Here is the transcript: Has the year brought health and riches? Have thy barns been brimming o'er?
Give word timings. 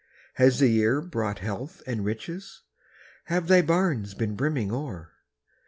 Has 0.33 0.57
the 0.57 0.67
year 0.67 0.99
brought 0.99 1.37
health 1.37 1.83
and 1.85 2.03
riches? 2.03 2.63
Have 3.25 3.47
thy 3.47 3.61
barns 3.61 4.15
been 4.15 4.33
brimming 4.35 4.71
o'er? 4.71 5.11